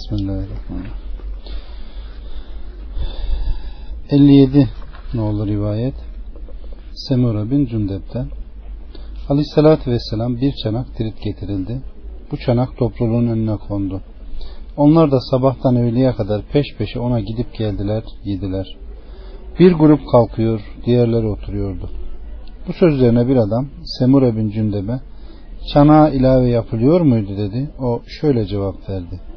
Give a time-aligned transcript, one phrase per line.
[0.00, 0.92] Bismillahirrahmanirrahim.
[4.10, 4.68] 57
[5.14, 5.94] ne olur rivayet
[6.94, 8.26] Semura bin Cündep'ten
[9.28, 11.82] Aleyhissalatü Vesselam bir çanak tirit getirildi.
[12.30, 14.00] Bu çanak topluluğun önüne kondu.
[14.76, 18.76] Onlar da sabahtan öğleye kadar peş peşe ona gidip geldiler, yediler.
[19.58, 21.90] Bir grup kalkıyor, diğerleri oturuyordu.
[22.68, 25.00] Bu sözlerine bir adam Semura bin Cündeb'e
[25.72, 27.70] çanağa ilave yapılıyor muydu dedi.
[27.78, 29.29] O şöyle cevap verdi.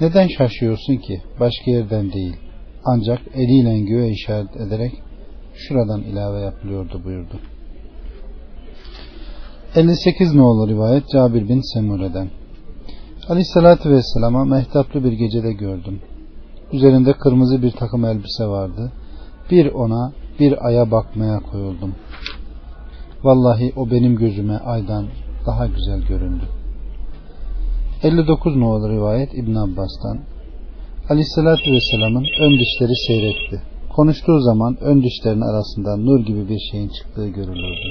[0.00, 1.22] Neden şaşıyorsun ki?
[1.40, 2.36] Başka yerden değil.
[2.84, 4.92] Ancak eliyle göğe işaret ederek
[5.54, 7.40] şuradan ilave yapılıyordu buyurdu.
[9.76, 12.30] 58 olur rivayet Cabir bin Semure'den.
[13.28, 16.00] Aleyhissalatü Vesselam'a mehtaplı bir gecede gördüm.
[16.72, 18.92] Üzerinde kırmızı bir takım elbise vardı.
[19.50, 21.94] Bir ona bir aya bakmaya koyuldum.
[23.22, 25.06] Vallahi o benim gözüme aydan
[25.46, 26.59] daha güzel göründü.
[28.02, 30.18] 59 olur rivayet İbn Abbas'tan.
[31.08, 33.62] Aleyhissalatü Vesselam'ın ön dişleri seyretti.
[33.96, 37.88] Konuştuğu zaman ön dişlerin arasından nur gibi bir şeyin çıktığı görülürdü.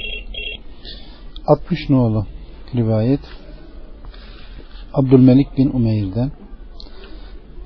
[1.46, 2.26] 60 nolu
[2.74, 3.20] rivayet
[4.94, 6.30] Abdülmelik bin Umeyr'den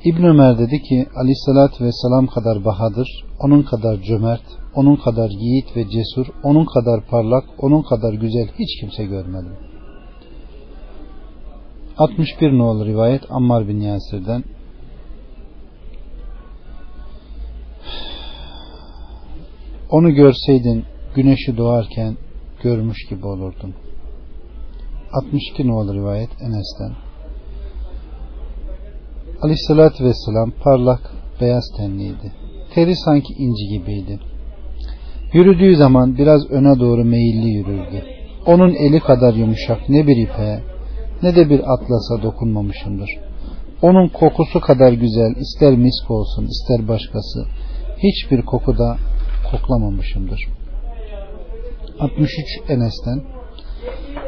[0.04, 3.08] İbn Ömer dedi ki Aleyhissalatü Vesselam kadar bahadır,
[3.40, 8.80] onun kadar cömert, onun kadar yiğit ve cesur, onun kadar parlak, onun kadar güzel hiç
[8.80, 9.73] kimse görmedim.
[11.98, 14.44] 61 nolu rivayet Ammar bin Yasir'den
[19.90, 20.84] Onu görseydin
[21.14, 22.16] güneşi doğarken
[22.62, 23.74] görmüş gibi olurdun.
[25.12, 26.92] 62 numaralı rivayet Enes'ten.
[29.42, 31.00] Aleyhissalatü Vesselam parlak,
[31.40, 32.32] beyaz tenliydi.
[32.74, 34.20] Teri sanki inci gibiydi.
[35.32, 38.02] Yürüdüğü zaman biraz öne doğru meyilli yürürdü.
[38.46, 40.73] Onun eli kadar yumuşak ne bir ipe
[41.24, 43.10] ne de bir atlasa dokunmamışımdır.
[43.82, 47.46] Onun kokusu kadar güzel ister misk olsun ister başkası
[47.98, 48.96] hiçbir kokuda
[49.50, 50.48] koklamamışımdır.
[52.00, 53.22] 63 Enes'ten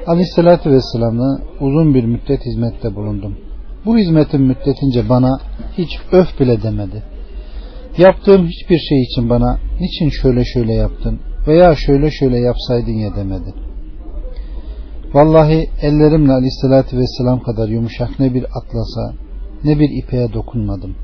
[0.06, 3.36] Aleyhisselatü Vesselam'la uzun bir müddet hizmette bulundum.
[3.86, 5.40] Bu hizmetin müddetince bana
[5.78, 7.02] hiç öf bile demedi.
[7.98, 13.65] Yaptığım hiçbir şey için bana niçin şöyle şöyle yaptın veya şöyle şöyle yapsaydın ya demedi.
[15.16, 19.14] Vallahi ellerimle aleyhissalatü vesselam kadar yumuşak ne bir atlasa
[19.64, 20.96] ne bir ipeğe dokunmadım.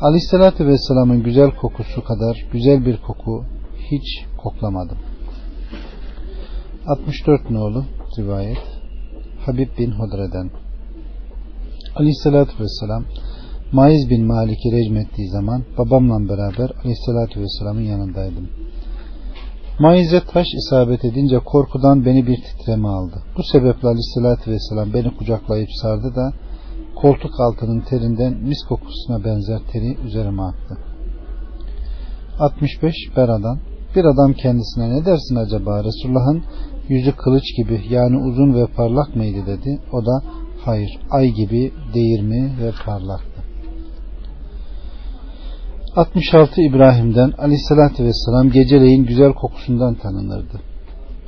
[0.00, 3.44] Aleyhissalatü vesselamın güzel kokusu kadar güzel bir koku
[3.90, 4.98] hiç koklamadım.
[6.86, 7.84] 64 nolu
[8.18, 8.62] rivayet
[9.46, 10.50] Habib bin Hodre'den
[11.96, 13.04] Aleyhissalatü vesselam
[13.72, 18.48] Maiz bin Malik'i recmettiği zaman babamla beraber Aleyhissalatü vesselamın yanındaydım.
[19.78, 23.22] Maiz'e taş isabet edince korkudan beni bir titreme aldı.
[23.36, 26.32] Bu sebeple Aleyhissalatü vesselam beni kucaklayıp sardı da
[26.96, 30.78] koltuk altının terinden mis kokusuna benzer teri üzerime aktı.
[32.38, 33.58] 65 Bera'dan
[33.96, 36.42] bir adam kendisine ne dersin acaba Resulullah'ın
[36.88, 39.80] yüzü kılıç gibi yani uzun ve parlak mıydı dedi.
[39.92, 40.22] O da
[40.64, 43.33] hayır ay gibi değirmi ve parlaktı.
[45.96, 50.60] 66 İbrahim'den aleyhissalatü vesselam geceleyin güzel kokusundan tanınırdı.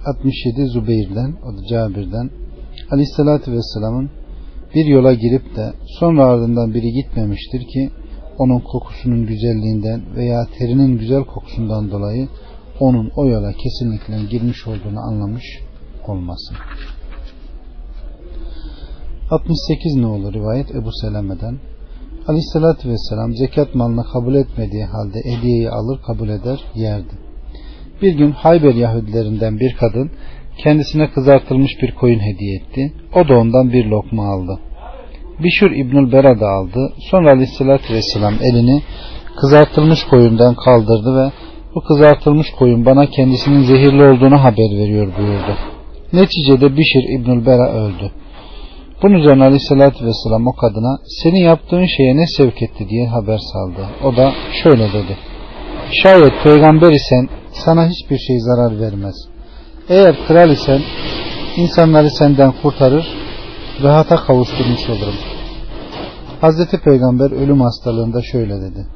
[0.07, 2.31] 67 Zübeyir'den o da Cabir'den
[2.91, 4.11] aleyhissalatü vesselamın
[4.75, 7.91] bir yola girip de sonra ardından biri gitmemiştir ki
[8.39, 12.29] onun kokusunun güzelliğinden veya terinin güzel kokusundan dolayı
[12.81, 15.45] onun o yola kesinlikle girmiş olduğunu anlamış
[16.09, 16.57] olmasın.
[19.31, 21.59] 68 ne olur rivayet Ebu Seleme'den
[22.29, 27.15] Aleyhissalatü Vesselam zekat malını kabul etmediği halde hediyeyi alır kabul eder yerdi.
[28.03, 30.11] Bir gün Hayber Yahudilerinden bir kadın
[30.59, 32.93] kendisine kızartılmış bir koyun hediye etti.
[33.15, 34.61] O da ondan bir lokma aldı.
[35.45, 36.93] Bişur İbnül Bera da aldı.
[37.11, 38.83] Sonra Aleyhissalatü Vesselam elini
[39.41, 41.33] kızartılmış koyundan kaldırdı ve
[41.75, 45.57] bu kızartılmış koyun bana kendisinin zehirli olduğunu haber veriyor buyurdu.
[46.13, 48.11] Neticede Bişir İbnül Bera öldü.
[49.03, 53.87] Bunun üzerine Aleyhisselatü Vesselam o kadına seni yaptığın şeye ne sevk etti diye haber saldı.
[54.05, 54.33] O da
[54.63, 55.17] şöyle dedi.
[55.93, 59.15] Şayet peygamber isen sana hiçbir şey zarar vermez.
[59.89, 60.81] Eğer kral isen
[61.57, 63.07] insanları senden kurtarır,
[63.83, 65.15] rahata kavuşturmuş olurum.
[66.41, 68.87] Hazreti Peygamber ölüm hastalığında şöyle dedi.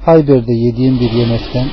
[0.00, 1.66] Hayber'de yediğim bir yemekten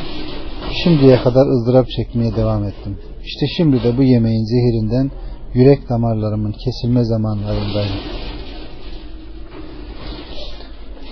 [0.84, 2.98] şimdiye kadar ızdırap çekmeye devam ettim.
[3.26, 5.12] İşte şimdi de bu yemeğin zehirinden
[5.56, 7.96] yürek damarlarımın kesilme zamanlarındayım.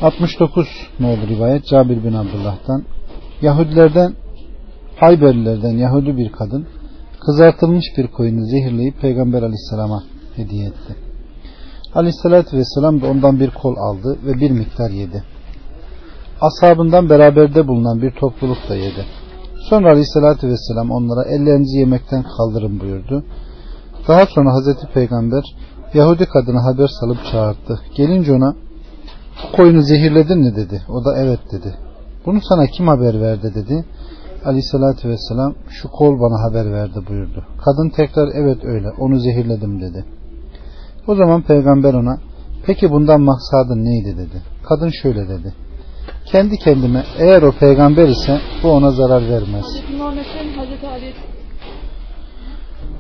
[0.01, 0.68] 69
[1.00, 2.84] ne olur rivayet Cabir bin Abdullah'tan
[3.42, 4.13] Yahudilerden
[4.95, 6.68] Hayberlilerden Yahudi bir kadın
[7.25, 10.04] kızartılmış bir koyunu zehirleyip Peygamber aleyhisselama
[10.36, 10.96] hediye etti.
[11.96, 15.24] Aleyhissalatü vesselam da ondan bir kol aldı ve bir miktar yedi.
[16.42, 19.06] Ashabından beraberde bulunan bir topluluk da yedi.
[19.69, 23.24] Sonra Aleyhisselatü Vesselam onlara ellerinizi yemekten kaldırın buyurdu.
[24.07, 25.44] Daha sonra Hazreti Peygamber
[25.94, 27.81] Yahudi kadına haber salıp çağırdı.
[27.95, 28.55] Gelince ona
[29.55, 30.81] koyunu zehirledin mi dedi.
[30.89, 31.75] O da evet dedi.
[32.25, 33.85] Bunu sana kim haber verdi dedi.
[34.45, 37.44] Aleyhissalatü vesselam şu kol bana haber verdi buyurdu.
[37.65, 40.05] Kadın tekrar evet öyle onu zehirledim dedi.
[41.07, 42.17] O zaman peygamber ona
[42.65, 44.41] peki bundan maksadın neydi dedi.
[44.63, 45.53] Kadın şöyle dedi.
[46.25, 49.65] Kendi kendime eğer o peygamber ise bu ona zarar vermez.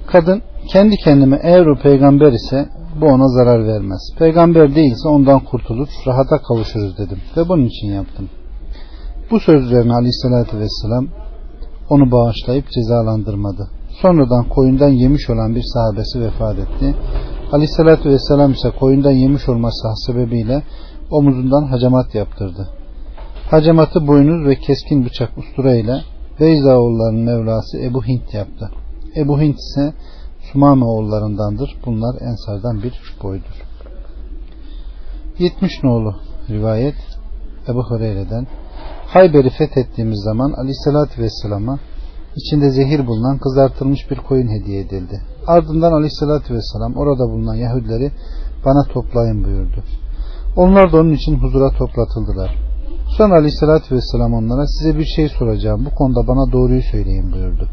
[0.07, 2.69] Kadın kendi kendime eğer o peygamber ise
[3.01, 4.01] bu ona zarar vermez.
[4.17, 8.29] Peygamber değilse ondan kurtulur, rahata kavuşuruz dedim ve bunun için yaptım.
[9.31, 11.07] Bu sözlerini aleyhissalatü vesselam
[11.89, 13.69] onu bağışlayıp cezalandırmadı.
[14.01, 16.95] Sonradan koyundan yemiş olan bir sahabesi vefat etti.
[17.51, 20.63] Aleyhissalatü vesselam ise koyundan yemiş olması sebebiyle
[21.11, 22.69] omuzundan hacamat yaptırdı.
[23.51, 26.01] Hacamatı boynuz ve keskin bıçak ustura ile
[26.39, 26.77] Beyza
[27.11, 28.71] Mevlası Ebu Hint yaptı.
[29.15, 29.93] Ebu Hint ise
[30.53, 31.77] Sumame oğullarındandır.
[31.85, 33.63] Bunlar Ensardan bir boydur.
[35.39, 36.15] 70 nolu
[36.49, 36.95] rivayet
[37.67, 38.47] Ebu Hureyre'den
[39.07, 41.79] Hayber'i fethettiğimiz zaman Aleyhisselatü Vesselam'a
[42.35, 45.21] içinde zehir bulunan kızartılmış bir koyun hediye edildi.
[45.47, 48.11] Ardından Aleyhisselatü Vesselam orada bulunan Yahudileri
[48.65, 49.83] bana toplayın buyurdu.
[50.55, 52.55] Onlar da onun için huzura toplatıldılar.
[53.17, 55.85] Sonra Aleyhisselatü Vesselam onlara size bir şey soracağım.
[55.85, 57.69] Bu konuda bana doğruyu söyleyin buyurdu.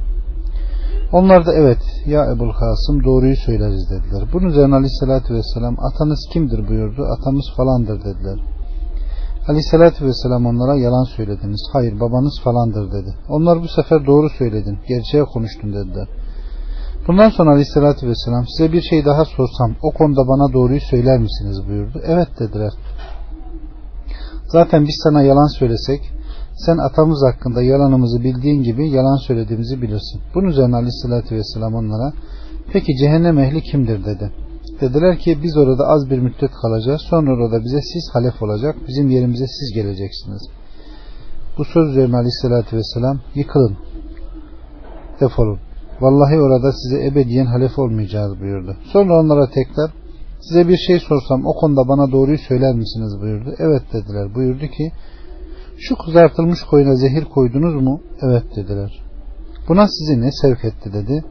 [1.12, 4.28] Onlar da evet ya Ebul Kasım doğruyu söyleriz dediler.
[4.32, 7.02] Bunun üzerine Aleyhisselatü Vesselam atanız kimdir buyurdu.
[7.04, 8.38] Atamız falandır dediler.
[9.48, 11.62] Aleyhissalatü vesselam onlara yalan söylediniz.
[11.72, 13.14] Hayır babanız falandır dedi.
[13.28, 14.78] Onlar bu sefer doğru söyledin.
[14.88, 16.08] Gerçeğe konuştun dediler.
[17.08, 21.68] Bundan sonra aleyhissalatü vesselam size bir şey daha sorsam o konuda bana doğruyu söyler misiniz
[21.68, 22.00] buyurdu.
[22.04, 22.72] Evet dediler.
[24.46, 26.12] Zaten biz sana yalan söylesek
[26.66, 30.20] sen atamız hakkında yalanımızı bildiğin gibi yalan söylediğimizi bilirsin.
[30.34, 32.12] Bunun üzerine aleyhissalatü vesselam onlara
[32.72, 34.32] peki cehennem ehli kimdir dedi.
[34.80, 37.00] Dediler ki biz orada az bir müddet kalacağız.
[37.10, 38.76] Sonra orada bize siz halef olacak.
[38.88, 40.42] Bizim yerimize siz geleceksiniz.
[41.58, 43.76] Bu söz üzerine aleyhissalatü vesselam yıkılın.
[45.20, 45.58] Defolun.
[46.00, 48.76] Vallahi orada size ebediyen halef olmayacağız buyurdu.
[48.92, 49.90] Sonra onlara tekrar
[50.40, 53.54] size bir şey sorsam o konuda bana doğruyu söyler misiniz buyurdu.
[53.58, 54.34] Evet dediler.
[54.34, 54.92] Buyurdu ki
[55.80, 58.00] şu kızartılmış koyuna zehir koydunuz mu?
[58.22, 59.02] Evet dediler.
[59.68, 61.24] Buna sizi ne sevk etti dedi.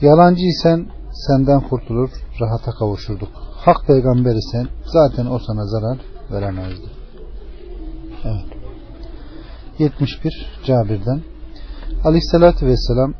[0.00, 2.10] Yalancıysan senden kurtulur,
[2.40, 3.28] rahata kavuşurduk.
[3.64, 5.98] Hak peygamber isen zaten o sana zarar
[6.32, 6.86] veremezdi.
[8.24, 8.46] Evet.
[9.78, 11.20] 71 Cabir'den
[12.04, 13.14] Aleyhissalatü Vesselam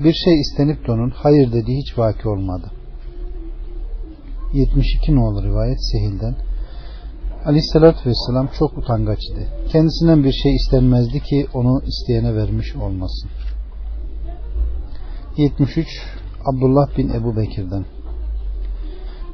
[0.00, 2.70] bir şey istenip de onun hayır dediği hiç vaki olmadı.
[4.52, 6.36] 72 nolu rivayet Sehil'den
[7.46, 9.48] Aleyhissalatü Vesselam çok utangaç idi.
[9.72, 13.30] Kendisinden bir şey istenmezdi ki onu isteyene vermiş olmasın.
[15.36, 15.86] 73
[16.44, 17.84] Abdullah bin Ebu Bekir'den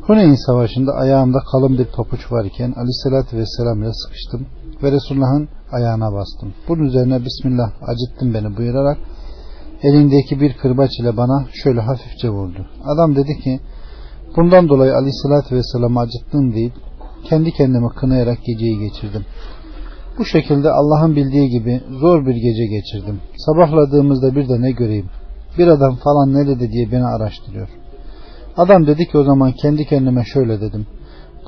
[0.06, 4.46] Huneyn Savaşı'nda ayağımda kalın bir papuç varken Aleyhisselatü Vesselam ile sıkıştım
[4.82, 6.54] ve Resulullah'ın ayağına bastım.
[6.68, 8.98] Bunun üzerine Bismillah acıttın beni buyurarak
[9.82, 12.66] elindeki bir kırbaç ile bana şöyle hafifçe vurdu.
[12.84, 13.60] Adam dedi ki
[14.36, 16.72] bundan dolayı Aleyhisselatü Vesselam'ı acıttım deyip
[17.24, 19.24] kendi kendime kınayarak geceyi geçirdim.
[20.18, 23.20] Bu şekilde Allah'ın bildiği gibi zor bir gece geçirdim.
[23.36, 25.10] Sabahladığımızda bir de ne göreyim
[25.58, 27.68] bir adam falan nerede diye beni araştırıyor.
[28.56, 30.86] Adam dedi ki o zaman kendi kendime şöyle dedim.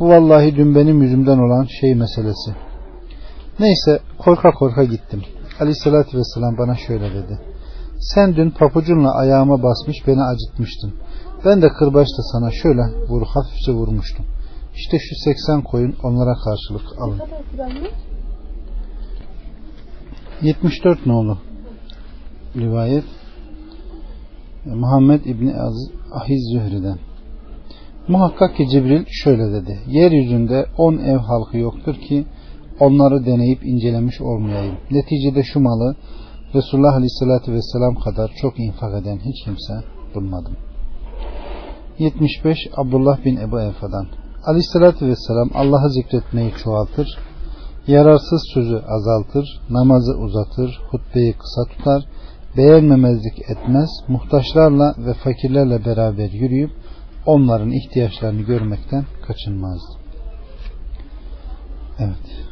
[0.01, 2.55] Bu vallahi dün benim yüzümden olan şey meselesi.
[3.59, 5.23] Neyse korka korka gittim.
[5.61, 7.39] Aleyhissalatü vesselam bana şöyle dedi.
[8.01, 10.95] Sen dün papucunla ayağıma basmış beni acıtmıştın.
[11.45, 14.27] Ben de kırbaçla sana şöyle vur hafifçe vurmuştum.
[14.77, 17.21] İşte şu 80 koyun onlara karşılık alın.
[20.43, 21.39] 74 nolu
[22.57, 23.05] rivayet
[24.65, 25.55] Muhammed İbni
[26.13, 26.99] Ahiz Zühri'den.
[28.09, 29.79] Muhakkak ki Cibril şöyle dedi.
[29.89, 32.27] Yeryüzünde on ev halkı yoktur ki
[32.81, 34.75] onları deneyip incelemiş olmayayım.
[34.91, 35.97] Neticede şu malı
[36.55, 39.75] Resulullah Aleyhisselatü Vesselam kadar çok infak eden hiç kimse
[40.15, 40.57] bulmadım.
[41.99, 44.07] 75 Abdullah bin Ebu Efa'dan
[44.47, 47.19] Aleyhisselatü Vesselam Allah'ı zikretmeyi çoğaltır,
[47.87, 52.05] yararsız sözü azaltır, namazı uzatır, hutbeyi kısa tutar,
[52.57, 56.71] beğenmemezlik etmez, muhtaçlarla ve fakirlerle beraber yürüyüp
[57.27, 59.99] onların ihtiyaçlarını görmekten kaçınmazdı.
[61.99, 62.45] Evet.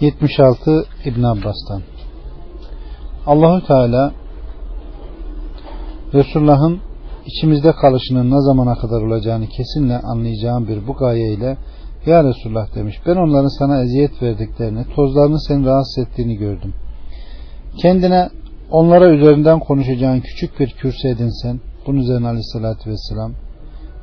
[0.00, 1.82] 76 İbn Abbas'tan
[3.26, 4.12] Allahu Teala
[6.14, 6.80] Resulullah'ın
[7.26, 11.56] içimizde kalışının ne zamana kadar olacağını kesinle anlayacağım bir bu gayeyle
[12.06, 16.74] Ya Resulullah demiş ben onların sana eziyet verdiklerini tozlarını seni rahatsız ettiğini gördüm.
[17.82, 18.28] Kendine
[18.70, 23.32] onlara üzerinden konuşacağın küçük bir kürsü edinsen bunun üzerine aleyhissalatü vesselam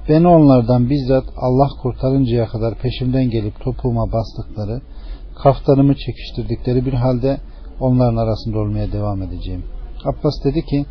[0.10, 4.82] beni onlardan bizzat Allah kurtarıncaya kadar peşimden gelip topuğuma bastıkları
[5.44, 7.38] kaftanımı çekiştirdikleri bir halde
[7.80, 9.64] onların arasında olmaya devam edeceğim.
[10.06, 10.86] Abbas dedi ki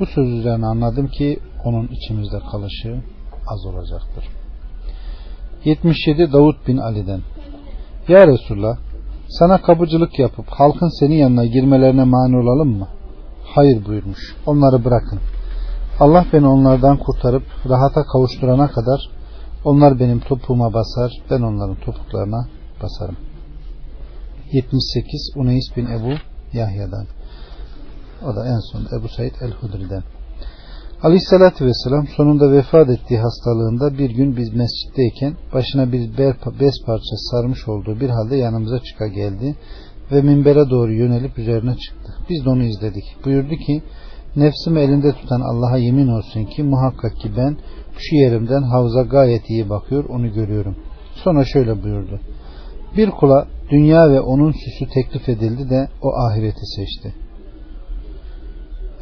[0.00, 3.00] bu söz üzerine anladım ki onun içimizde kalışı
[3.46, 4.24] az olacaktır.
[5.64, 7.20] 77 Davut bin Ali'den
[8.08, 8.76] Ya Resulullah
[9.28, 12.88] sana kapıcılık yapıp halkın senin yanına girmelerine mani olalım mı?
[13.54, 14.36] Hayır buyurmuş.
[14.46, 15.20] Onları bırakın.
[16.00, 19.10] Allah beni onlardan kurtarıp rahata kavuşturana kadar
[19.64, 22.48] onlar benim topuğuma basar, ben onların topuklarına
[22.82, 23.16] basarım.
[24.52, 26.14] 78 Uneys bin Ebu
[26.52, 27.06] Yahya'dan.
[28.24, 30.02] O da en son Ebu Said el-Hudri'den.
[31.04, 36.18] Aleyhissalatü vesselam sonunda vefat ettiği hastalığında bir gün biz mescitteyken başına bir
[36.60, 39.56] bez parçası sarmış olduğu bir halde yanımıza çıka geldi
[40.12, 42.12] ve minbere doğru yönelip üzerine çıktı.
[42.30, 43.04] Biz de onu izledik.
[43.24, 43.82] Buyurdu ki
[44.36, 47.56] nefsimi elinde tutan Allah'a yemin olsun ki muhakkak ki ben
[47.98, 50.76] şu yerimden havza gayet iyi bakıyor onu görüyorum.
[51.14, 52.20] Sonra şöyle buyurdu.
[52.96, 57.23] Bir kula dünya ve onun süsü teklif edildi de o ahireti seçti.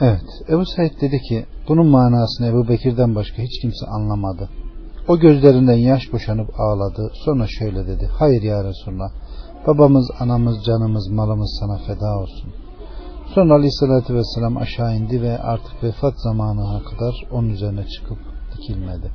[0.03, 0.25] Evet.
[0.49, 4.49] Ebu Said dedi ki bunun manasını Ebu Bekir'den başka hiç kimse anlamadı.
[5.09, 7.11] O gözlerinden yaş boşanıp ağladı.
[7.25, 8.09] Sonra şöyle dedi.
[8.19, 9.11] Hayır ya Resulallah.
[9.67, 12.51] Babamız, anamız, canımız, malımız sana feda olsun.
[13.35, 18.19] Sonra Aleyhisselatü Vesselam aşağı indi ve artık vefat zamanına kadar onun üzerine çıkıp
[18.57, 19.11] dikilmedi.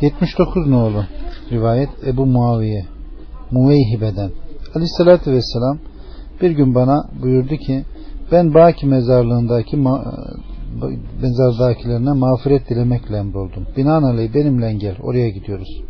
[0.00, 1.04] 79 nolu
[1.50, 2.86] rivayet Ebu Muaviye
[3.50, 4.30] Muveyhibe'den
[4.74, 5.78] Aleyhisselatü Vesselam
[6.42, 7.84] bir gün bana buyurdu ki
[8.32, 10.14] ben Baki mezarlığındaki ma
[11.22, 13.66] mezardakilerine mağfiret dilemekle emroldum.
[13.76, 15.82] Binaenaleyh benimle gel oraya gidiyoruz.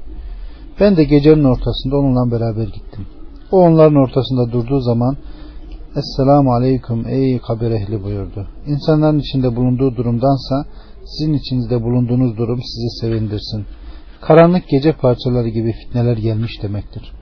[0.80, 3.06] Ben de gecenin ortasında onunla beraber gittim.
[3.52, 5.16] O onların ortasında durduğu zaman
[5.96, 8.46] Esselamu Aleyküm ey kabir ehli buyurdu.
[8.66, 10.64] İnsanların içinde bulunduğu durumdansa
[11.04, 13.64] sizin içinizde bulunduğunuz durum sizi sevindirsin.
[14.20, 17.12] Karanlık gece parçaları gibi fitneler gelmiş demektir.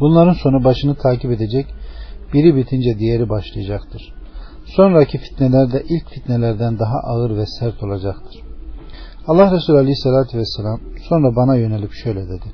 [0.00, 1.66] Bunların sonu başını takip edecek
[2.32, 4.12] biri bitince diğeri başlayacaktır.
[4.66, 8.42] Sonraki fitneler de ilk fitnelerden daha ağır ve sert olacaktır.
[9.26, 12.46] Allah Resulü Aleyhisselatü Vesselam sonra bana yönelip şöyle dedi.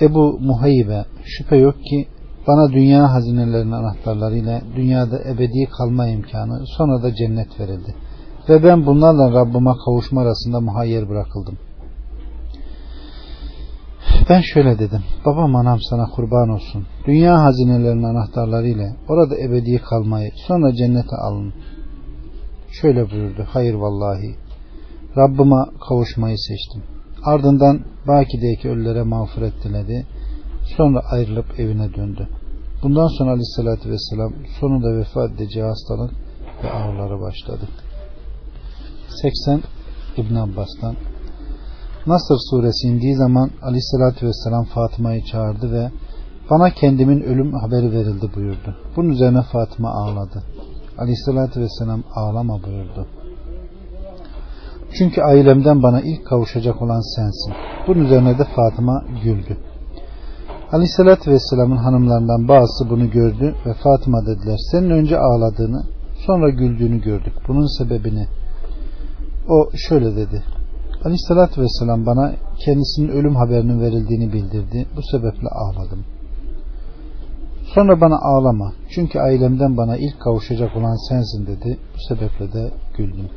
[0.00, 2.08] Ebu Muhaybe şüphe yok ki
[2.48, 7.94] bana dünya hazinelerinin anahtarlarıyla dünyada ebedi kalma imkanı sonra da cennet verildi.
[8.48, 11.58] Ve ben bunlarla Rabbime kavuşma arasında muhayyer bırakıldım.
[14.32, 15.02] Ben şöyle dedim.
[15.26, 16.86] Babam anam sana kurban olsun.
[17.06, 21.52] Dünya hazinelerinin anahtarları ile orada ebedi kalmayı sonra cennete alın.
[22.70, 23.46] Şöyle buyurdu.
[23.48, 24.36] Hayır vallahi.
[25.16, 26.82] Rabbime kavuşmayı seçtim.
[27.24, 30.06] Ardından Baki'deki ölülere mağfiret diledi.
[30.76, 32.28] Sonra ayrılıp evine döndü.
[32.82, 36.12] Bundan sonra aleyhissalatü vesselam sonunda vefat edeceği hastalık
[36.64, 37.68] ve ağrıları başladı.
[39.22, 39.62] 80
[40.16, 40.96] İbn Abbas'tan
[42.06, 45.90] Nasır suresi indiği zaman aleyhissalatü vesselam Fatıma'yı çağırdı ve
[46.50, 48.76] bana kendimin ölüm haberi verildi buyurdu.
[48.96, 50.42] Bunun üzerine Fatıma ağladı.
[50.98, 53.06] Aleyhissalatü vesselam ağlama buyurdu.
[54.98, 57.52] Çünkü ailemden bana ilk kavuşacak olan sensin.
[57.86, 59.56] Bunun üzerine de Fatıma güldü.
[60.72, 65.82] Aleyhissalatü vesselamın hanımlarından bazısı bunu gördü ve Fatıma dediler senin önce ağladığını
[66.26, 67.32] sonra güldüğünü gördük.
[67.48, 68.26] Bunun sebebini
[69.48, 70.42] o şöyle dedi.
[71.04, 74.86] Aleyhissalatü vesselam bana kendisinin ölüm haberinin verildiğini bildirdi.
[74.96, 76.04] Bu sebeple ağladım.
[77.74, 78.72] Sonra bana ağlama.
[78.90, 81.78] Çünkü ailemden bana ilk kavuşacak olan sensin dedi.
[81.94, 83.28] Bu sebeple de güldüm.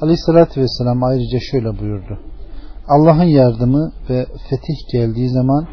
[0.00, 2.18] Aleyhissalatü vesselam ayrıca şöyle buyurdu.
[2.88, 5.66] Allah'ın yardımı ve fetih geldiği zaman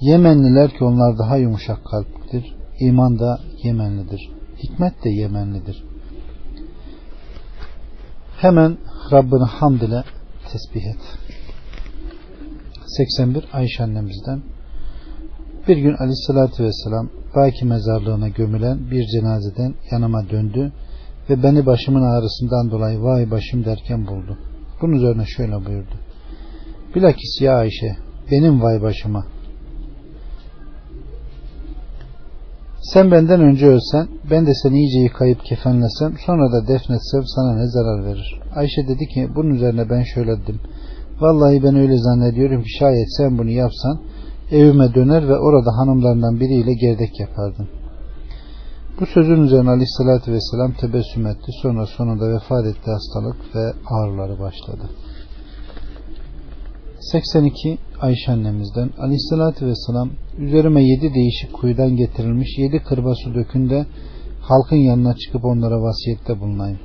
[0.00, 2.54] Yemenliler ki onlar daha yumuşak kalplidir.
[2.80, 4.30] İman da Yemenlidir.
[4.62, 5.84] Hikmet de Yemenlidir.
[8.36, 8.78] Hemen
[9.12, 10.04] Rabbini hamd ile
[10.54, 11.02] tesbih et.
[12.86, 14.42] 81 Ayşe annemizden
[15.68, 20.72] bir gün aleyhissalatü vesselam Baki mezarlığına gömülen bir cenazeden yanıma döndü
[21.30, 24.38] ve beni başımın ağrısından dolayı vay başım derken buldu.
[24.82, 25.94] Bunun üzerine şöyle buyurdu.
[26.94, 27.96] Bilakis ya Ayşe
[28.30, 29.26] benim vay başıma
[32.92, 37.66] Sen benden önce ölsen, ben de seni iyice yıkayıp kefenlesem, sonra da defnetsem sana ne
[37.66, 38.40] zarar verir?
[38.54, 40.60] Ayşe dedi ki, bunun üzerine ben şöyle dedim.
[41.20, 44.00] Vallahi ben öyle zannediyorum ki şayet sen bunu yapsan,
[44.50, 47.68] evime döner ve orada hanımlarından biriyle gerdek yapardım.
[49.00, 51.50] Bu sözün üzerine aleyhissalatü vesselam tebessüm etti.
[51.62, 54.90] Sonra sonunda vefat etti hastalık ve ağrıları başladı.
[57.12, 63.86] 82 Ayşe annemizden aleyhissalatü vesselam üzerime yedi değişik kuyudan getirilmiş yedi kırba su dökünde
[64.40, 66.78] halkın yanına çıkıp onlara vasiyette bulunayım.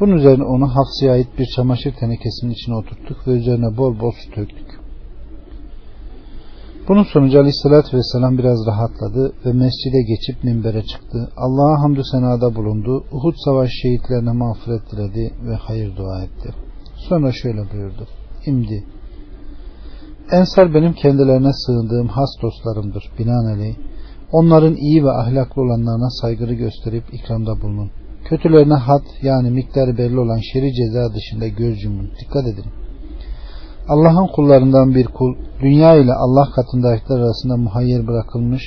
[0.00, 4.36] Bunun üzerine onu hafsıya ait bir çamaşır tenekesinin içine oturttuk ve üzerine bol bol su
[4.36, 4.80] döktük.
[6.88, 11.32] Bunun sonucu aleyhissalatü vesselam biraz rahatladı ve mescide geçip minbere çıktı.
[11.36, 13.04] Allah'a hamdü senada bulundu.
[13.12, 16.54] Uhud savaş şehitlerine mağfiret diledi ve hayır dua etti.
[17.08, 18.06] Sonra şöyle buyurdu.
[18.46, 18.84] İmdi.
[20.30, 23.04] Ensar benim kendilerine sığındığım has dostlarımdır.
[23.18, 23.76] Binaenaleyh
[24.32, 27.90] onların iyi ve ahlaklı olanlarına saygılı gösterip ikramda bulunun.
[28.24, 32.10] Kötülerine had yani miktarı belli olan şeri ceza dışında göz yumun.
[32.20, 32.64] Dikkat edin.
[33.88, 38.62] Allah'ın kullarından bir kul dünya ile Allah katındakiler arasında muhayyer bırakılmış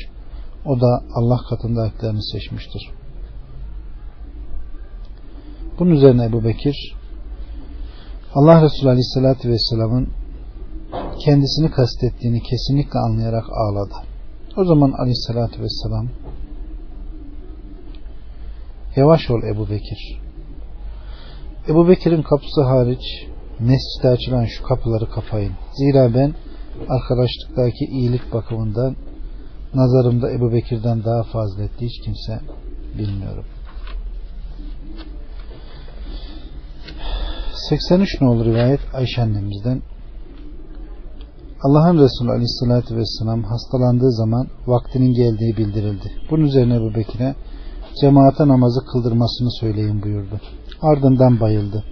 [0.66, 2.92] o da Allah katındakilerini seçmiştir.
[5.80, 6.96] Bunun üzerine Ebu Bekir
[8.36, 10.21] Allah Resulü Aleyhisselatü Vesselam'ın
[11.26, 13.96] kendisini kastettiğini kesinlikle anlayarak ağladı.
[14.58, 16.08] O zaman Aleyhisselatü Vesselam
[18.96, 20.22] yavaş ol Ebu Bekir.
[21.68, 23.28] Ebu Bekir'in kapısı hariç
[23.60, 25.54] mescide açılan şu kapıları kapayın.
[25.74, 26.34] Zira ben
[26.90, 28.96] arkadaşlıktaki iyilik bakımından
[29.74, 32.40] nazarımda Ebu Bekir'den daha faziletli hiç kimse
[32.98, 33.46] bilmiyorum.
[37.70, 39.82] 83 nolu rivayet Ayşe annemizden
[41.64, 46.12] Allah'ın Resulü Aleyhisselatü Vesselam hastalandığı zaman vaktinin geldiği bildirildi.
[46.32, 47.36] Bunun üzerine Ebu Bekir'e
[48.02, 50.40] cemaate namazı kıldırmasını söyleyin buyurdu.
[50.82, 51.84] Ardından bayıldı.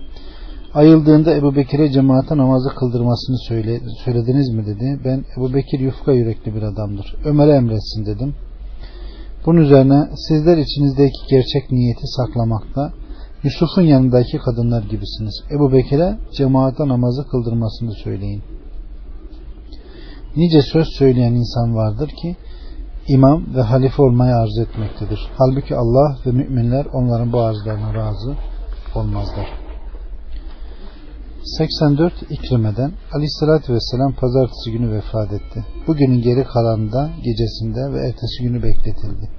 [0.73, 4.99] Ayıldığında Ebu Bekir'e cemaate namazı kıldırmasını söyle, söylediniz mi dedi.
[5.05, 7.15] Ben Ebu Bekir yufka yürekli bir adamdır.
[7.25, 8.33] Ömer'e emretsin dedim.
[9.45, 12.93] Bunun üzerine sizler içinizdeki gerçek niyeti saklamakta
[13.43, 15.43] Yusuf'un yanındaki kadınlar gibisiniz.
[15.51, 18.43] Ebu Bekir'e cemaate namazı kıldırmasını söyleyin.
[20.35, 22.35] Nice söz söyleyen insan vardır ki
[23.07, 25.29] imam ve halife olmayı arzu etmektedir.
[25.37, 28.35] Halbuki Allah ve müminler onların bu arzlarına razı
[28.95, 29.47] olmazlar.
[31.43, 35.65] 84 İkrime'den Aleyhisselatü Vesselam pazartesi günü vefat etti.
[35.87, 39.29] Bugünün geri kalanında gecesinde ve ertesi günü bekletildi.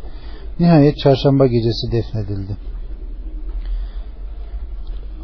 [0.61, 2.57] Nihayet çarşamba gecesi defnedildi.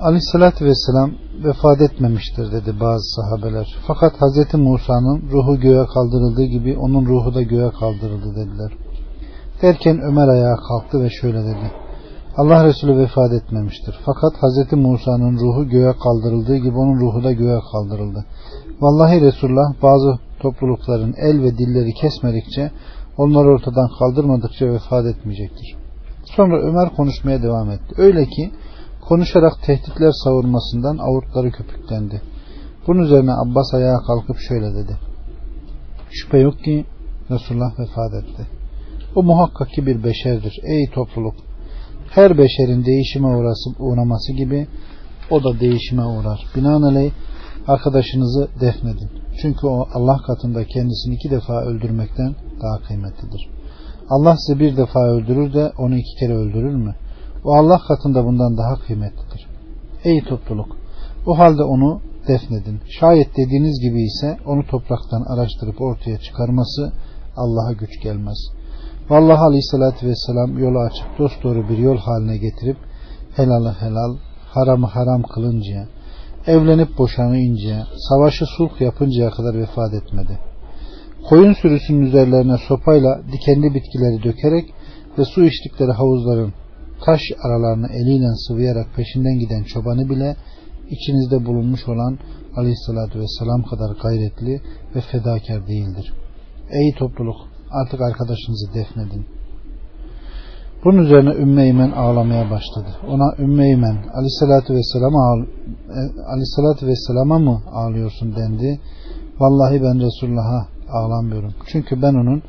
[0.01, 1.11] Aleyhisselatü Vesselam
[1.45, 3.77] vefat etmemiştir dedi bazı sahabeler.
[3.87, 4.55] Fakat Hz.
[4.55, 8.73] Musa'nın ruhu göğe kaldırıldığı gibi onun ruhu da göğe kaldırıldı dediler.
[9.63, 11.73] Derken Ömer ayağa kalktı ve şöyle dedi.
[12.37, 13.99] Allah Resulü vefat etmemiştir.
[14.05, 14.73] Fakat Hz.
[14.73, 18.25] Musa'nın ruhu göğe kaldırıldığı gibi onun ruhu da göğe kaldırıldı.
[18.81, 22.71] Vallahi Resulullah bazı toplulukların el ve dilleri kesmedikçe
[23.19, 25.77] onları ortadan kaldırmadıkça vefat etmeyecektir.
[26.25, 27.95] Sonra Ömer konuşmaya devam etti.
[27.97, 28.51] Öyle ki
[29.09, 32.23] konuşarak tehditler savurmasından avurtları köpüklendi.
[32.87, 34.97] Bunun üzerine Abbas ayağa kalkıp şöyle dedi.
[36.11, 36.85] Şüphe yok ki
[37.31, 38.47] Resulullah vefat etti.
[39.14, 40.61] O muhakkak ki bir beşerdir.
[40.64, 41.35] Ey topluluk!
[42.11, 44.66] Her beşerin değişime uğrası, uğraması gibi
[45.31, 46.47] o da değişime uğrar.
[46.57, 47.12] Binaenaleyh
[47.66, 49.11] arkadaşınızı defnedin.
[49.42, 53.49] Çünkü o Allah katında kendisini iki defa öldürmekten daha kıymetlidir.
[54.11, 56.95] Allah sizi bir defa öldürür de onu iki kere öldürür mü?
[57.47, 59.47] O Allah katında bundan daha kıymetlidir.
[60.05, 60.77] Ey topluluk!
[61.27, 62.81] O halde onu defnedin.
[63.01, 66.93] Şayet dediğiniz gibi ise onu topraktan araştırıp ortaya çıkarması
[67.37, 68.39] Allah'a güç gelmez.
[69.11, 72.77] Vallahi Aleyhisselatü Vesselam yolu açıp dosdoğru bir yol haline getirip
[73.37, 74.17] helalı helal,
[74.55, 75.87] haramı haram kılıncaya,
[76.47, 80.39] evlenip boşanıncaya, savaşı sulh yapıncaya kadar vefat etmedi.
[81.29, 84.75] Koyun sürüsünün üzerlerine sopayla dikenli bitkileri dökerek
[85.19, 86.53] ve su içtikleri havuzların
[87.05, 90.37] taş aralarını eliyle sıvayarak peşinden giden çobanı bile
[90.91, 92.19] içinizde bulunmuş olan
[92.57, 94.61] aleyhissalatü vesselam kadar gayretli
[94.95, 96.13] ve fedakar değildir.
[96.71, 97.37] Ey topluluk
[97.71, 99.27] artık arkadaşınızı defnedin.
[100.85, 102.89] Bunun üzerine Ümmü Eymen ağlamaya başladı.
[103.09, 105.47] Ona Ümmü Eymen aleyhissalatü vesselama,
[105.89, 106.01] e,
[106.33, 108.81] aleyhissalatü vesselama mı ağlıyorsun dendi.
[109.41, 111.55] Vallahi ben Resulullah'a ağlamıyorum.
[111.67, 112.43] Çünkü ben onun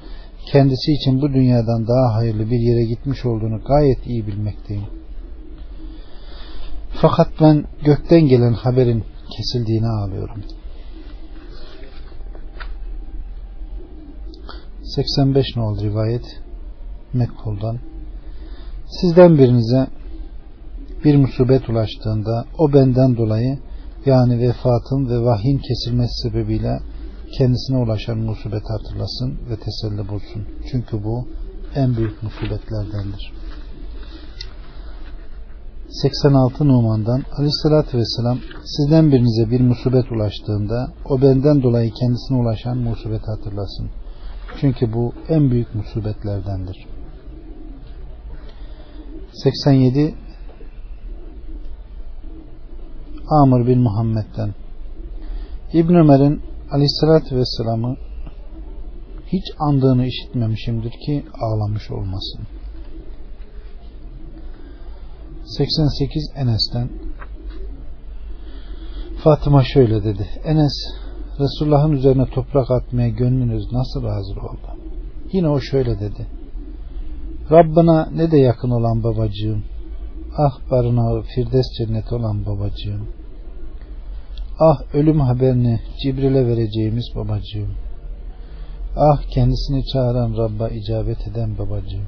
[0.51, 4.85] kendisi için bu dünyadan daha hayırlı bir yere gitmiş olduğunu gayet iyi bilmekteyim.
[7.01, 9.03] Fakat ben gökten gelen haberin
[9.37, 10.43] kesildiğini ağlıyorum.
[14.83, 16.41] 85 nol rivayet
[17.13, 17.79] Mekkul'dan
[19.01, 19.87] Sizden birinize
[21.05, 23.59] bir musibet ulaştığında o benden dolayı
[24.05, 26.79] yani vefatın ve vahyin kesilmesi sebebiyle
[27.31, 30.47] kendisine ulaşan musibet hatırlasın ve teselli bulsun.
[30.71, 31.27] Çünkü bu
[31.75, 33.33] en büyük musibetlerdendir.
[35.89, 43.25] 86 Numan'dan Aleyhisselatü Vesselam sizden birinize bir musibet ulaştığında o benden dolayı kendisine ulaşan musibeti
[43.25, 43.89] hatırlasın.
[44.61, 46.87] Çünkü bu en büyük musibetlerdendir.
[49.33, 50.15] 87
[53.29, 54.53] Amr bin Muhammed'den
[55.73, 57.97] İbn Ömer'in Aleyhisselatü Vesselam'ı
[59.27, 62.41] hiç andığını işitmemişimdir ki ağlamış olmasın.
[65.45, 66.89] 88 Enes'ten
[69.23, 70.27] Fatıma şöyle dedi.
[70.45, 70.73] Enes
[71.39, 74.77] Resulullah'ın üzerine toprak atmaya gönlünüz nasıl hazır oldu?
[75.31, 76.27] Yine o şöyle dedi.
[77.51, 79.63] Rabbına ne de yakın olan babacığım.
[80.37, 83.07] Ah barınağı Firdevs cenneti olan babacığım.
[84.59, 87.75] Ah ölüm haberini Cibril'e vereceğimiz babacığım.
[88.95, 92.07] Ah kendisini çağıran Rabb'a icabet eden babacığım.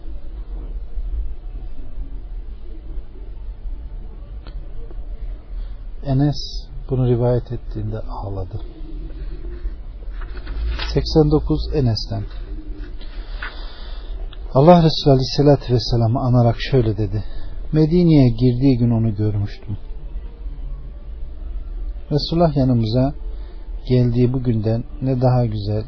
[6.06, 8.62] Enes bunu rivayet ettiğinde ağladı.
[10.94, 12.24] 89 Enes'ten
[14.54, 17.24] Allah Resulü Aleyhisselatü Vesselam'ı anarak şöyle dedi.
[17.72, 19.78] Medine'ye girdiği gün onu görmüştüm.
[22.12, 23.14] Resulullah yanımıza
[23.90, 25.84] geldiği bu günden ne daha güzel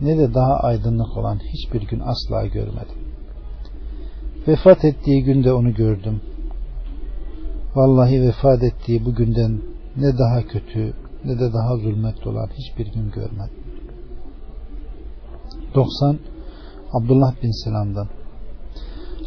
[0.00, 2.98] ne de daha aydınlık olan hiçbir gün asla görmedim.
[4.48, 6.20] Vefat ettiği günde onu gördüm.
[7.74, 9.60] Vallahi vefat ettiği bu günden
[9.96, 13.66] ne daha kötü ne de daha zulmet olan hiçbir gün görmedim.
[15.74, 16.18] 90
[16.92, 18.08] Abdullah bin Selam'dan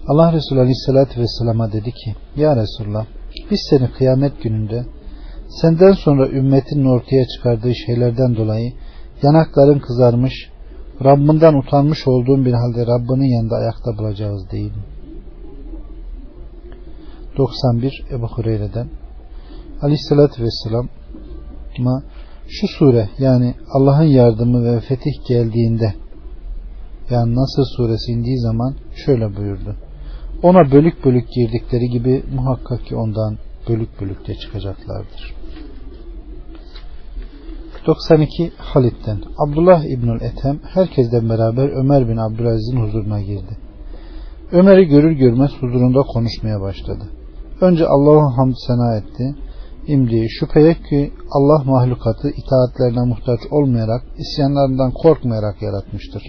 [0.07, 3.05] Allah Resulü Aleyhisselatü Vesselam'a dedi ki Ya Resulullah
[3.51, 4.85] biz seni kıyamet gününde
[5.49, 8.73] senden sonra ümmetinin ortaya çıkardığı şeylerden dolayı
[9.23, 10.33] yanakların kızarmış
[11.03, 14.83] Rabbinden utanmış olduğun bir halde Rabbinin yanında ayakta bulacağız değil mi?
[17.37, 18.87] 91 Ebu Hureyre'den
[19.81, 22.03] Aleyhisselatü Vesselam'a
[22.47, 25.93] şu sure yani Allah'ın yardımı ve fetih geldiğinde
[27.09, 29.75] yani Nasır suresi indiği zaman şöyle buyurdu.
[30.43, 33.37] Ona bölük bölük girdikleri gibi muhakkak ki ondan
[33.69, 35.35] bölük bölük de çıkacaklardır.
[37.87, 43.57] 92 Halit'ten Abdullah İbnül Ethem herkesten beraber Ömer bin Abdülaziz'in huzuruna girdi.
[44.51, 47.03] Ömer'i görür görmez huzurunda konuşmaya başladı.
[47.61, 49.35] Önce Allah'a hamd sena etti.
[49.87, 56.23] İmdi şüphe ki Allah mahlukatı itaatlerine muhtaç olmayarak, isyanlarından korkmayarak yaratmıştır.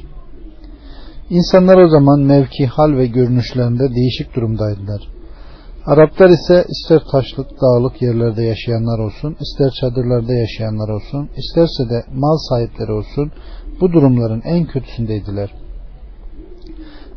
[1.31, 5.20] İnsanlar o zaman mevki, hal ve görünüşlerinde değişik durumdaydılar.
[5.87, 12.37] Araplar ise ister taşlık, dağlık yerlerde yaşayanlar olsun, ister çadırlarda yaşayanlar olsun, isterse de mal
[12.49, 13.33] sahipleri olsun,
[13.81, 15.55] bu durumların en kötüsündeydiler.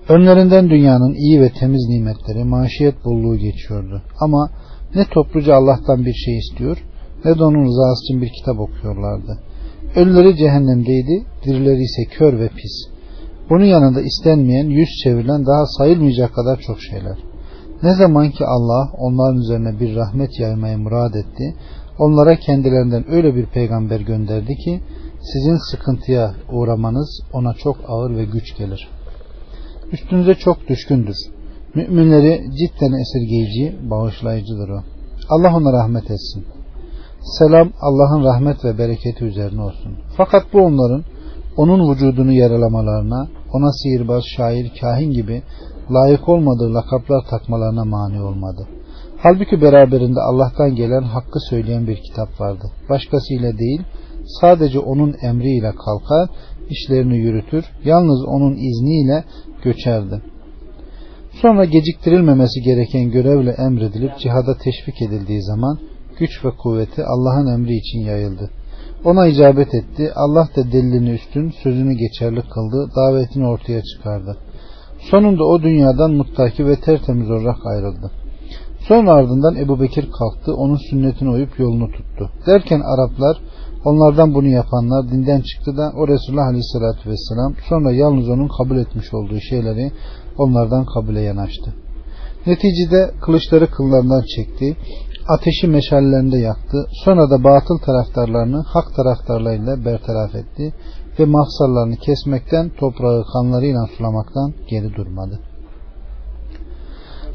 [0.09, 4.01] Önlerinden dünyanın iyi ve temiz nimetleri, maşiyet bolluğu geçiyordu.
[4.19, 4.49] Ama
[4.95, 6.77] ne topluca Allah'tan bir şey istiyor,
[7.25, 9.39] ne de onun rızası için bir kitap okuyorlardı.
[9.95, 12.93] Ölüleri cehennemdeydi, dirileri ise kör ve pis.
[13.49, 17.32] Bunun yanında istenmeyen, yüz çevrilen daha sayılmayacak kadar çok şeyler.
[17.83, 21.55] Ne zaman ki Allah onların üzerine bir rahmet yaymayı murad etti,
[21.99, 24.81] onlara kendilerinden öyle bir peygamber gönderdi ki,
[25.33, 28.89] sizin sıkıntıya uğramanız ona çok ağır ve güç gelir.
[29.91, 31.15] Üstünüze çok düşkündür.
[31.75, 34.79] Müminleri cidden esirgeyici, bağışlayıcıdır o.
[35.29, 36.45] Allah ona rahmet etsin.
[37.39, 39.97] Selam Allah'ın rahmet ve bereketi üzerine olsun.
[40.17, 41.03] Fakat bu onların
[41.57, 45.43] onun vücudunu yaralamalarına, ona sihirbaz, şair, kahin gibi
[45.91, 48.67] layık olmadığı lakaplar takmalarına mani olmadı.
[49.17, 52.63] Halbuki beraberinde Allah'tan gelen hakkı söyleyen bir kitap vardı.
[52.89, 53.81] Başkasıyla değil,
[54.41, 56.29] sadece onun emriyle kalkar,
[56.69, 59.23] işlerini yürütür, yalnız onun izniyle
[59.63, 60.21] göçerdi.
[61.41, 65.79] Sonra geciktirilmemesi gereken görevle emredilip cihada teşvik edildiği zaman
[66.19, 68.49] güç ve kuvveti Allah'ın emri için yayıldı.
[69.05, 70.11] Ona icabet etti.
[70.15, 74.37] Allah da delilini üstün, sözünü geçerli kıldı, davetini ortaya çıkardı.
[75.11, 78.11] Sonunda o dünyadan muttaki ve tertemiz olarak ayrıldı.
[78.87, 82.29] Sonra ardından Ebu Bekir kalktı, onun sünnetine uyup yolunu tuttu.
[82.47, 83.37] Derken Araplar,
[83.85, 89.13] onlardan bunu yapanlar dinden çıktı da o Resulullah Aleyhisselatü Vesselam sonra yalnız onun kabul etmiş
[89.13, 89.91] olduğu şeyleri
[90.37, 91.73] onlardan kabule yanaştı.
[92.47, 94.77] Neticede kılıçları kıllarından çekti,
[95.27, 100.73] ateşi meşallerinde yaktı, sonra da batıl taraftarlarını hak taraftarlarıyla bertaraf etti
[101.19, 105.39] ve mahsarlarını kesmekten, toprağı kanlarıyla sulamaktan geri durmadı.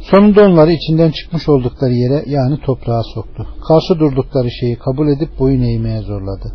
[0.01, 3.47] Sonunda onları içinden çıkmış oldukları yere yani toprağa soktu.
[3.69, 6.53] Karşı durdukları şeyi kabul edip boyun eğmeye zorladı.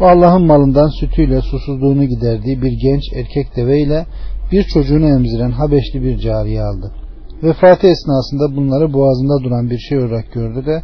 [0.00, 4.06] O Allah'ın malından sütüyle susuzluğunu giderdiği bir genç erkek deveyle
[4.52, 6.92] bir çocuğunu emziren Habeşli bir cariye aldı.
[7.42, 10.82] Vefatı esnasında bunları boğazında duran bir şey olarak gördü de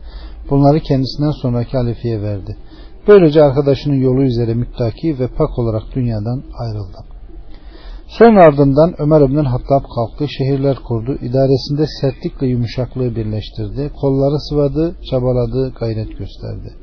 [0.51, 2.57] bunları kendisinden sonraki halifeye verdi.
[3.09, 6.99] Böylece arkadaşının yolu üzere müttaki ve pak olarak dünyadan ayrıldı.
[8.09, 15.73] Sonra ardından Ömer İbn Hattab kalktı, şehirler kurdu, idaresinde sertlikle yumuşaklığı birleştirdi, kolları sıvadı, çabaladı,
[15.81, 16.75] gayret gösterdi.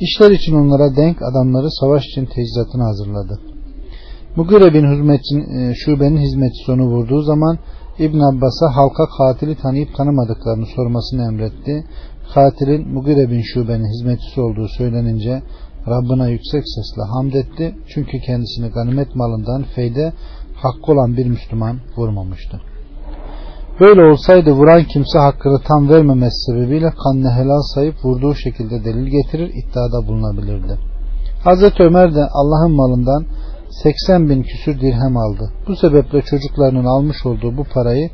[0.00, 3.40] İşler için onlara denk adamları savaş için tecizatını hazırladı.
[4.36, 7.58] Mugire bin hizmetçinin, şubenin hizmetçisi onu vurduğu zaman
[8.06, 11.84] İbn Abbas'a halka katili tanıyıp tanımadıklarını sormasını emretti.
[12.34, 15.42] Katilin Mugire bin Şube'nin hizmetçisi olduğu söylenince
[15.86, 17.74] Rabbına yüksek sesle hamd etti.
[17.94, 20.12] Çünkü kendisini ganimet malından feyde
[20.62, 22.60] hakkı olan bir Müslüman vurmamıştı.
[23.80, 29.48] Böyle olsaydı vuran kimse hakkını tam vermemesi sebebiyle kanını helal sayıp vurduğu şekilde delil getirir
[29.48, 30.78] iddiada bulunabilirdi.
[31.44, 33.24] Hazreti Ömer de Allah'ın malından
[33.72, 35.52] 80 bin küsür dirhem aldı.
[35.68, 38.10] Bu sebeple çocuklarının almış olduğu bu parayı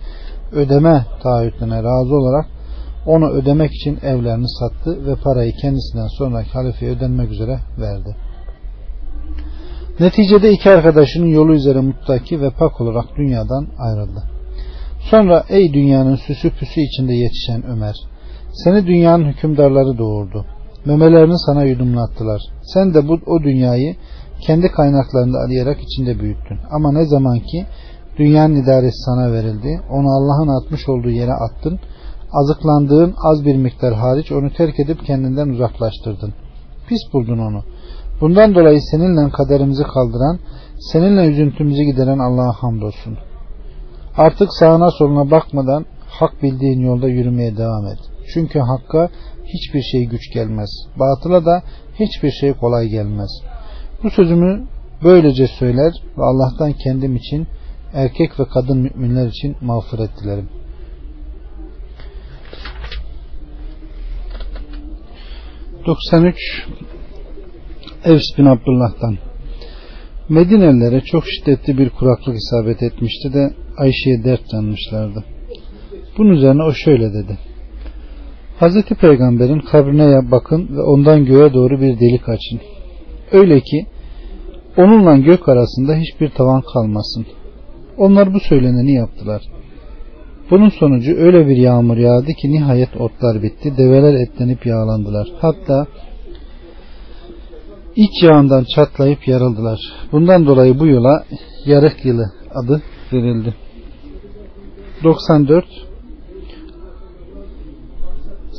[0.53, 2.47] ödeme taahhütüne razı olarak
[3.07, 8.16] onu ödemek için evlerini sattı ve parayı kendisinden sonraki halifeye ödenmek üzere verdi.
[10.01, 14.23] Neticede iki arkadaşının yolu üzere muttaki ve pak olarak dünyadan ayrıldı.
[15.11, 17.94] Sonra ey dünyanın süsü püsü içinde yetişen Ömer,
[18.53, 20.47] seni dünyanın hükümdarları doğurdu.
[20.85, 22.40] Memelerini sana yudumlattılar.
[22.62, 23.97] Sen de bu o dünyayı
[24.40, 26.59] kendi kaynaklarında arayarak içinde büyüttün.
[26.70, 27.66] Ama ne zaman ki
[28.18, 31.79] dünyanın idaresi sana verildi, onu Allah'ın atmış olduğu yere attın,
[32.33, 36.33] azıklandığın az bir miktar hariç onu terk edip kendinden uzaklaştırdın.
[36.88, 37.62] Pis buldun onu.
[38.20, 40.38] Bundan dolayı seninle kaderimizi kaldıran,
[40.92, 43.18] seninle üzüntümüzü gideren Allah'a hamdolsun.
[44.16, 47.98] Artık sağına soluna bakmadan hak bildiğin yolda yürümeye devam et.
[48.35, 49.09] Çünkü hakka
[49.44, 50.70] hiçbir şey güç gelmez.
[50.98, 51.62] Batıla da
[51.94, 53.31] hiçbir şey kolay gelmez.
[54.02, 54.66] Bu sözümü
[55.04, 57.46] böylece söyler ve Allah'tan kendim için
[57.92, 60.48] erkek ve kadın müminler için mağfiret dilerim.
[65.87, 66.34] ...93
[68.04, 69.18] Evs bin Abdullah'tan
[70.28, 75.24] Medinelilere çok şiddetli bir kuraklık isabet etmişti de Ayşe'ye dert yanmışlardı.
[76.18, 77.38] Bunun üzerine o şöyle dedi.
[78.58, 82.61] Hazreti Peygamber'in kabrine bakın ve ondan göğe doğru bir delik açın.
[83.32, 83.86] Öyle ki
[84.76, 87.26] onunla gök arasında hiçbir tavan kalmasın.
[87.96, 89.42] Onlar bu söyleneni yaptılar.
[90.50, 93.76] Bunun sonucu öyle bir yağmur yağdı ki nihayet otlar bitti.
[93.76, 95.28] Develer etlenip yağlandılar.
[95.40, 95.86] Hatta
[97.96, 99.78] iç yağından çatlayıp yarıldılar.
[100.12, 101.24] Bundan dolayı bu yola
[101.66, 103.54] yarık yılı adı verildi.
[105.04, 105.64] 94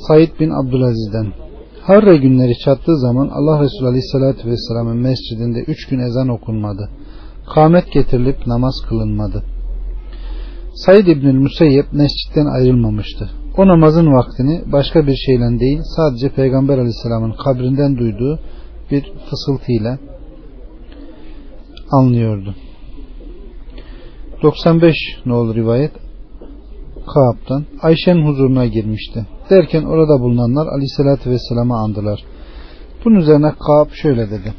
[0.08, 1.49] Said bin Abdülaziz'den
[1.90, 6.90] Harre günleri çattığı zaman Allah Resulü Aleyhisselatü Vesselam'ın mescidinde üç gün ezan okunmadı.
[7.54, 9.44] Kamet getirilip namaz kılınmadı.
[10.74, 13.30] Said İbnül Müseyyep mescitten ayrılmamıştı.
[13.58, 18.40] O namazın vaktini başka bir şeyle değil sadece Peygamber Aleyhisselam'ın kabrinden duyduğu
[18.92, 20.00] bir fısıltıyla
[21.92, 22.56] anlıyordu.
[24.44, 25.92] 95 ne olur rivayet
[27.14, 29.26] Kaab'dan Ayşe'nin huzuruna girmişti.
[29.50, 32.24] Derken orada bulunanlar Aleyhisselatü Vesselam'ı andılar.
[33.06, 34.54] Bunun üzerine Kaab şöyle dedi.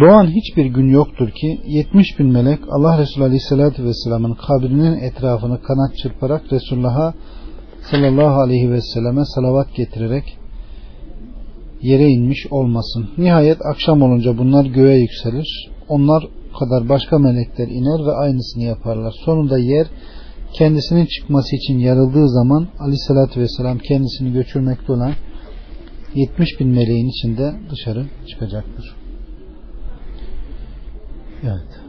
[0.00, 5.96] Doğan hiçbir gün yoktur ki 70 bin melek Allah Resulü Aleyhisselatü Vesselam'ın kabrinin etrafını kanat
[6.02, 7.14] çırparak Resulullah'a
[7.90, 10.38] sallallahu aleyhi ve selleme salavat getirerek
[11.82, 13.08] yere inmiş olmasın.
[13.18, 15.70] Nihayet akşam olunca bunlar göğe yükselir.
[15.88, 19.14] Onlar kadar başka melekler iner ve aynısını yaparlar.
[19.24, 19.86] Sonunda yer
[20.54, 25.12] kendisinin çıkması için yarıldığı zaman aleyhissalatü vesselam kendisini götürmekte olan
[26.14, 28.96] 70 bin meleğin içinde dışarı çıkacaktır.
[31.42, 31.83] Evet.